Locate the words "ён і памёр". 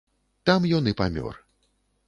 0.79-1.41